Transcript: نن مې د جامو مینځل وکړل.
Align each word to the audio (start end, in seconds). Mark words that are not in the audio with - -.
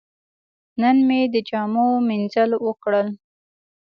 نن 0.81 0.97
مې 1.07 1.19
د 1.33 1.35
جامو 1.49 1.87
مینځل 2.07 2.51
وکړل. 2.65 3.07